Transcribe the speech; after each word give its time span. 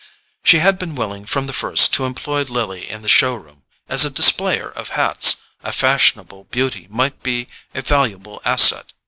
She 0.43 0.57
had 0.57 0.79
been 0.79 0.95
willing 0.95 1.25
from 1.25 1.45
the 1.45 1.53
first 1.53 1.93
to 1.93 2.05
employ 2.07 2.41
Lily 2.41 2.89
in 2.89 3.03
the 3.03 3.07
show 3.07 3.35
room: 3.35 3.61
as 3.87 4.03
a 4.03 4.09
displayer 4.09 4.67
of 4.69 4.89
hats, 4.97 5.35
a 5.61 5.71
fashionable 5.71 6.45
beauty 6.45 6.87
might 6.89 7.21
be 7.21 7.47
a 7.75 7.83
valuable 7.83 8.41
asset. 8.43 8.93